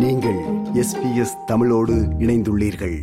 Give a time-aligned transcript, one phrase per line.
[0.00, 0.38] நீங்கள்
[0.74, 3.00] எஸ்பிஎஸ் தமிழோடு இணைந்துள்ளீர்கள்.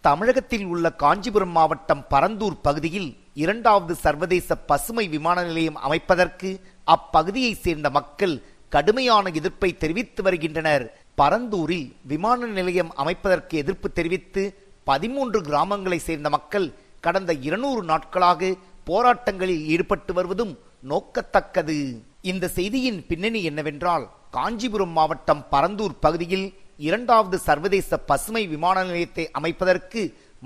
[0.00, 8.42] தமிழகத்தில் உள்ள காஞ்சிபுரம் மாவட்டம் பரந்தூர் பகுதியில் இரண்டாவது சர்வதேச பசுமை விமான நிலையம் அமைப்பதற்கு அப்பகுதியைச் சேர்ந்த மக்கள்
[8.68, 10.98] கடுமையான எதிர்ப்பை தெரிவித்து வருகின்றனர்.
[11.16, 14.54] பரந்தூரில் விமான நிலையம் அமைப்பதற்கு எதிர்ப்பு தெரிவித்து
[14.84, 18.54] பதிமூன்று கிராமங்களைச் சேர்ந்த மக்கள் கடந்த இருநூறு நாட்களாக
[18.86, 21.98] போராட்டங்களில் ஈடுபட்டு வருவதும் நோக்கத்தக்கது.
[22.22, 26.46] இந்த செய்தியின் பின்னணி என்னவென்றால் காஞ்சிபுரம் மாவட்டம் பரந்தூர் பகுதியில்
[26.86, 30.00] இரண்டாவது சர்வதேச பசுமை விமான நிலையத்தை அமைப்பதற்கு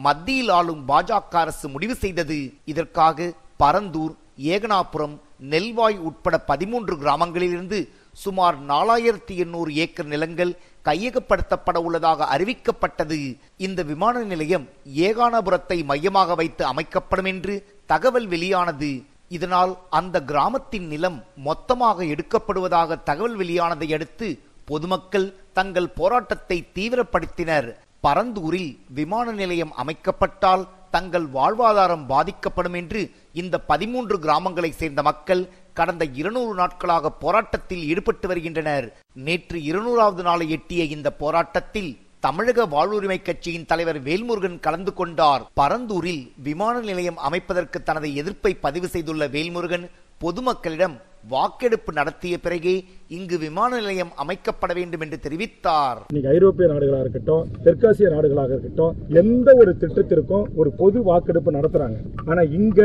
[0.06, 2.36] மத்தியில் ஆளும் பாஜக அரசு முடிவு செய்தது.
[2.72, 3.28] இதற்காக
[3.62, 4.14] பரந்தூர்
[4.54, 5.16] ஏகனாபுரம்
[5.52, 7.80] நெல்வாய் உட்பட பதிமூன்று கிராமங்களிலிருந்து
[8.22, 10.52] சுமார் நாலாயிரத்தி எண்ணூறு ஏக்கர் நிலங்கள்
[10.88, 13.20] கையகப்படுத்தப்பட உள்ளதாக அறிவிக்கப்பட்டது.
[13.66, 14.66] இந்த விமான நிலையம்
[15.08, 17.56] ஏகானபுரத்தை மையமாக வைத்து அமைக்கப்படும் என்று
[17.92, 18.92] தகவல் வெளியானது.
[19.36, 24.28] இதனால் அந்த கிராமத்தின் நிலம் மொத்தமாக எடுக்கப்படுவதாக தகவல் வெளியானதை அடுத்து
[24.70, 25.28] பொதுமக்கள்
[25.58, 27.68] தங்கள் போராட்டத்தை தீவிரப்படுத்தினர்.
[28.06, 30.62] பரந்தூரில் விமான நிலையம் அமைக்கப்பட்டால்
[30.94, 33.00] தங்கள் வாழ்வாதாரம் பாதிக்கப்படும் என்று
[33.40, 35.42] இந்த பதிமூன்று கிராமங்களைச் சேர்ந்த மக்கள்
[35.78, 38.86] கடந்த இருநூறு நாட்களாக போராட்டத்தில் ஈடுபட்டு வருகின்றனர்.
[39.26, 41.90] நேற்று இருநூறாவது நாளை எட்டிய இந்த போராட்டத்தில்
[42.24, 45.42] தமிழக வாழ்வுரிமை கட்சியின் தலைவர் வேல்முருகன் கலந்து கொண்டார்.
[45.60, 49.86] பரந்தூரில் விமான நிலையம் அமைப்பதற்கு தனது எதிர்ப்பை பதிவு செய்துள்ள வேல்முருகன்
[50.24, 50.96] பொதுமக்களிடம்
[51.28, 52.74] வாக்கெடுப்பு நடத்திய பிறகே
[53.16, 56.00] இங்கு விமான நிலையம் அமைக்கப்பட வேண்டும் என்று தெரிவித்தார்.
[56.10, 61.96] இன்னைக்கு ஐரோப்பிய நாடுகளாக இருக்கட்டும் தெற்காசிய நாடுகளாக இருக்கட்டும் எந்த ஒரு திட்டத்திற்கும் ஒரு பொது வாக்கெடுப்பு நடத்துறாங்க.
[62.30, 62.80] ஆனா இங்க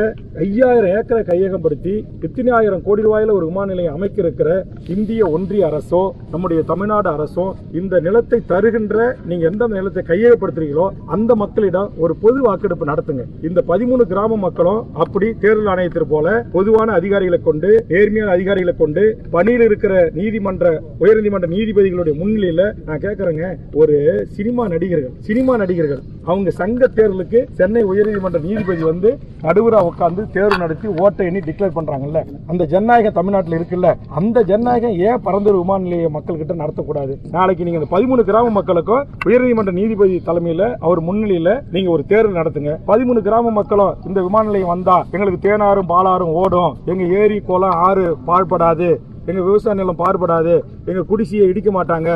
[0.45, 1.93] ஐயாயிரம் ஏக்கரை கையகப்படுத்தி
[2.27, 4.49] எத்தனை ஆயிரம் கோடி ரூபாயில ஒரு விமான நிலையம் அமைக்க இருக்கிற
[4.95, 6.01] இந்திய ஒன்றிய அரசோ
[6.33, 7.45] நம்முடைய தமிழ்நாடு அரசோ
[7.81, 8.97] இந்த நிலத்தை தருகின்ற
[9.29, 10.87] நீங்க எந்த நிலத்தை கையகப்படுத்துறீங்களோ
[11.17, 13.25] அந்த மக்களிடம் ஒரு பொது வாக்கெடுப்பு நடத்துங்க.
[13.49, 19.05] இந்த பதிமூணு கிராம மக்களும் அப்படி தேர்தல் ஆணையத்திற்கு போல பொதுவான அதிகாரிகளை கொண்டு நேர்மையான அதிகாரிகளை கொண்டு
[19.37, 23.45] பணியில் இருக்கிற நீதிமன்ற உயர்நீதிமன்ற நீதிபதிகளுடைய முன்னிலையில நான் கேட்கறேங்க
[23.81, 23.95] ஒரு
[24.38, 29.09] சினிமா நடிகர்கள் சினிமா நடிகர்கள் அவங்க சங்க தேர்தலுக்கு சென்னை உயர்நீதிமன்ற நீதிபதி வந்து
[29.48, 32.20] நடுவரா உட்காந்து தேர்வு நடத்தி ஓட்டை எண்ணி டிக்ளேர் பண்றாங்கல்ல.
[32.52, 33.89] அந்த ஜனநாயகம் தமிழ்நாட்டில் இருக்குல்ல.
[34.20, 37.14] அந்த ஜனநாயகம் ஏன் பரந்தூர் விமான நிலைய மக்கள்கிட்ட நடத்தக்கூடாது?
[37.36, 42.73] நாளைக்கு நீங்க இந்த பதிமூணு கிராம மக்களுக்கும் உயர்நீதிமன்ற நீதிபதி தலைமையில அவர் முன்னிலையில நீங்க ஒரு தேர்வு நடத்துங்க.
[42.92, 46.73] பதிமூணு கிராம மக்களும் இந்த விமான நிலையம் வந்தா எங்களுக்கு தேனாரும் பாலாரும் ஓடும்.
[46.92, 48.89] எங்க ஏரி குளம் ஆறு பாழ்படாது.
[49.30, 50.53] எங்க விவசாய நிலம் பாடுபடாது
[50.89, 52.09] எங்க குடிசையை இடிக்க மாட்டாங்க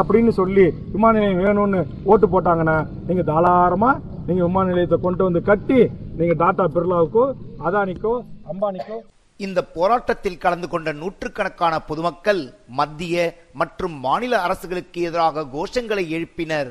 [0.00, 1.80] அப்படின்னு சொல்லி விமான நிலையம் வேணும்னு
[2.12, 2.76] ஓட்டு போட்டாங்கன்னா
[3.08, 3.90] நீங்க தாராளமா
[4.28, 5.80] நீங்க விமான நிலையத்தை கொண்டு வந்து கட்டி
[6.20, 7.24] நீங்க டாடா பிர்லாவுக்கோ
[7.66, 8.14] அதானிக்கோ
[8.52, 8.96] அம்பானிக்கோ.
[9.40, 12.42] இந்த போராட்டத்தில் கலந்து கொண்ட நூற்றுக்கணக்கான பொதுமக்கள்
[12.78, 13.16] மத்திய
[13.62, 16.70] மற்றும் மாநில அரசுகளுக்கு எதிராக கோஷங்களை எழுப்பினர்.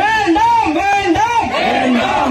[0.00, 0.68] வேண்டாம்!
[0.80, 2.24] வேண்டாம் வேண்டாம்!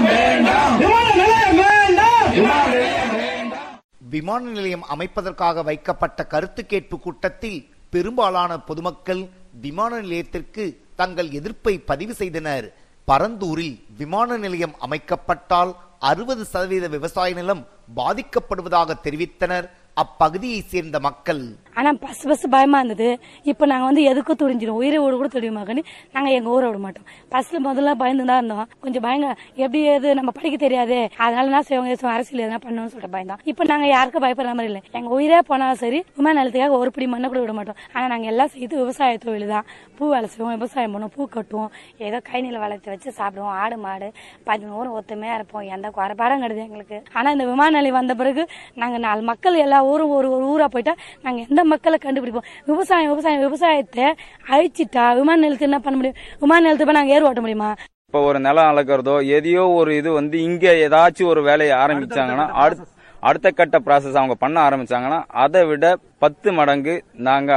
[4.14, 7.58] விமான நிலையம் அமைப்பதற்காக வைக்கப்பட்ட கருத்து கேட்பு கூட்டத்தில்
[7.94, 9.22] பெரும்பாலான பொதுமக்கள்
[9.64, 10.64] விமான நிலையத்திற்கு
[11.00, 12.66] தங்கள் எதிர்ப்பை பதிவு செய்தனர்.
[13.10, 15.72] பரந்தூரில் விமான நிலையம் அமைக்கப்பட்டால்
[16.10, 17.62] அறுபது சதவீத விவசாய நிலம்
[17.96, 19.66] பாதிக்கப்படுவதாக தெரிவித்தனர்.
[20.02, 21.42] அப்பகுதியைச் சேர்ந்த மக்கள்.
[21.78, 23.08] ஆனால் பஸ் பஸ் பயமாக இருந்தது.
[23.50, 25.82] இப்போ நாங்கள் வந்து எதுக்கும் துணிஞ்சிடும் உயிரை ஓடு கூட துடிமாக்கன்னு
[26.14, 27.06] நாங்கள் எங்கள் ஊரை விட மாட்டோம்.
[27.34, 28.66] பஸ்ல முதல்ல பயந்து தான் இருந்தோம்.
[28.84, 29.28] கொஞ்சம் பயங்க.
[29.62, 31.00] எப்படி எது நம்ம படிக்க தெரியாதே.
[31.24, 34.82] அதனால என்ன செய்வாங்க அரசியல் எதனா பண்ணணும்னு சொல்லிட்டு பயந்தோம் இப்போ நாங்கள் யாருக்கும் பயப்படுற மாதிரி இல்லை.
[34.98, 37.78] எங்கள் உயிரே போனாலும் சரி விமான நிலத்துக்காக ஒரு பிடி மண்ணை கூட விட மாட்டோம்.
[37.94, 39.66] ஆனால் நாங்கள் எல்லாம் செய்து விவசாய தொழில் தான்
[39.98, 41.70] பூ வேலை செய்வோம் விவசாயம் பண்ணுவோம் பூ கட்டுவோம்.
[42.06, 43.54] ஏதோ கைநில வளர்த்து வச்சு சாப்பிடுவோம்.
[43.62, 44.08] ஆடு மாடு
[44.48, 45.66] பதினோரு ஒத்துமையா இருப்போம்.
[45.76, 46.98] எந்த குறைபாடும் கிடையாது எங்களுக்கு.
[47.18, 48.44] ஆனால் இந்த விமான நிலையம் வந்த பிறகு
[48.82, 50.96] நாங்கள் நாலு மக்கள் எல்லா ஊரும் ஒரு ஒரு ஊராக போயிட்டா
[51.26, 52.46] நாங்கள் எந்த மக்களை கண்டுபிடிப்போம்.
[52.70, 54.06] விவசாயம் விவசாயம் விவசாயத்தை
[54.54, 56.18] அழிச்சிட்டா விமான நிலையத்துக்கு என்ன பண்ண முடியும்?
[56.42, 57.70] விமான நிலையத்துக்கு போய் நாங்க ஏர் ஓட்ட முடியுமா?
[58.08, 62.90] இப்போ ஒரு நிலம் அளக்கிறதோ எதையோ ஒரு இது வந்து இங்க ஏதாச்சும் ஒரு வேலையை ஆரம்பிச்சாங்கன்னா அடுத்த
[63.28, 65.84] அடுத்த கட்ட ப்ராசஸ் அவங்க பண்ண ஆரம்பிச்சாங்கன்னா அதை விட
[66.24, 66.94] பத்து மடங்கு
[67.28, 67.52] நாங்க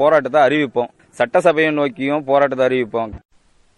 [0.00, 0.90] போராட்டத்தை அறிவிப்போம்.
[1.18, 3.12] சட்டசபையை நோக்கியும் போராட்டத்தை அறிவிப்போம்.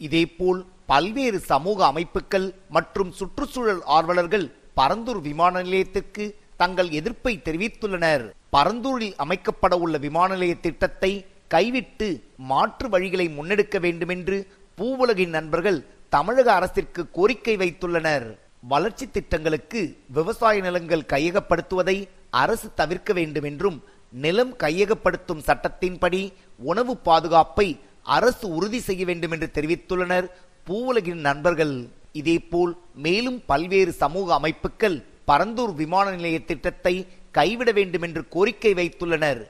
[0.07, 0.61] இதேபோல்
[0.93, 2.47] பல்வேறு சமூக அமைப்புகள்
[2.77, 4.47] மற்றும் சுற்றுச்சூழல் ஆர்வலர்கள்
[4.81, 6.25] பரந்தூர் விமான நிலையத்திற்கு
[6.63, 8.25] தங்கள் எதிர்ப்பை தெரிவித்துள்ளனர்.
[8.55, 11.13] பரந்தூரில் அமைக்கப்பட உள்ள விமான நிலைய திட்டத்தை
[11.55, 12.09] கைவிட்டு
[12.51, 14.37] மாற்று வழிகளை முன்னெடுக்க வேண்டுமென்று
[14.79, 15.79] பூவுலகின் நண்பர்கள்
[16.15, 18.27] தமிழக அரசிற்கு கோரிக்கை வைத்துள்ளனர்.
[18.73, 19.81] வளர்ச்சி திட்டங்களுக்கு
[20.17, 21.97] விவசாய நிலங்கள் கையகப்படுத்துவதை
[22.43, 23.79] அரசு தவிர்க்க வேண்டும் என்றும்
[24.25, 26.23] நிலம் கையகப்படுத்தும் சட்டத்தின்படி
[26.71, 27.69] உணவு பாதுகாப்பை
[28.17, 30.27] அரசு உறுதி செய்ய வேண்டும் என்று தெரிவித்துள்ளனர்
[30.67, 31.75] பூவுலகின் நண்பர்கள்.
[32.21, 32.73] இதேபோல்
[33.07, 34.97] மேலும் பல்வேறு சமூக அமைப்புகள்
[35.29, 36.95] பரந்தூர் விமான நிலைய திட்டத்தை
[37.39, 39.43] கைவிட வேண்டும் என்று கோரிக்கை வைத்துள்ளனர்.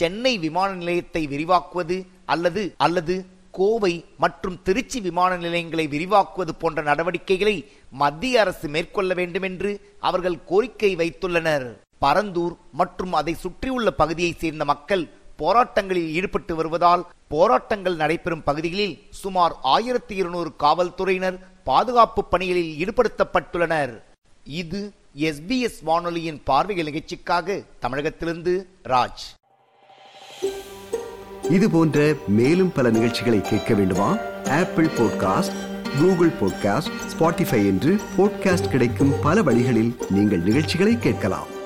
[0.00, 1.96] சென்னை விமான நிலையத்தை விரிவாக்குவது
[2.32, 3.14] அல்லது அல்லது
[3.58, 3.92] கோவை
[4.22, 7.54] மற்றும் திருச்சி விமான நிலையங்களை விரிவாக்குவது போன்ற நடவடிக்கைகளை
[8.02, 9.70] மத்திய அரசு மேற்கொள்ள வேண்டும் என்று
[10.08, 11.66] அவர்கள் கோரிக்கை வைத்துள்ளனர்.
[12.04, 15.04] பரந்தூர் மற்றும் அதை சுற்றியுள்ள பகுதியைச் சேர்ந்த மக்கள்
[15.40, 17.02] போராட்டங்களில் ஈடுபட்டு வருவதால்
[17.34, 21.38] போராட்டங்கள் நடைபெறும் பகுதிகளில் சுமார் ஆயிரத்தி இருநூறு காவல்துறையினர்
[21.70, 23.92] பாதுகாப்பு பணிகளில் ஈடுபடுத்தப்பட்டுள்ளனர்.
[24.62, 24.80] இது
[25.16, 29.36] எஸ்பிஎஸ் வானொலியின் பார்வைகள் நிகழ்ச்சிக்காக தமிழகத்திலிருந்து ராஜ்.
[31.50, 34.16] இது போன்ற மேலும் பல நிகழ்ச்சிகளை கேட்க வேண்டுமா?
[34.44, 35.52] Apple podcast
[36.00, 41.56] Google podcast Spotify என்று பாட்காஸ்ட் கிடைக்கும் பல வழிகளில் நீங்கள் நிகழ்ச்சிகளை கேட்கலாம்.